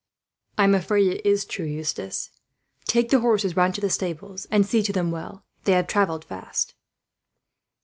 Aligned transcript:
"I 0.57 0.63
am 0.63 0.73
afraid 0.73 1.11
it 1.13 1.21
is 1.23 1.45
true, 1.45 1.63
Eustace," 1.67 2.25
Philip 2.25 2.87
said. 2.87 2.91
"Take 2.91 3.09
the 3.11 3.19
horses 3.19 3.55
round 3.55 3.75
to 3.75 3.81
the 3.81 3.89
stables, 3.91 4.47
and 4.49 4.65
see 4.65 4.81
to 4.81 4.91
them 4.91 5.11
well. 5.11 5.45
They 5.65 5.73
have 5.73 5.85
travelled 5.85 6.25
fast." 6.25 6.73